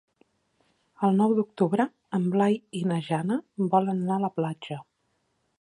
El 1.07 1.13
nou 1.19 1.35
d'octubre 1.41 1.87
en 2.19 2.25
Blai 2.37 2.57
i 2.81 2.83
na 2.93 2.99
Jana 3.11 3.39
volen 3.77 4.03
anar 4.07 4.21
a 4.21 4.27
la 4.29 4.35
platja. 4.41 4.83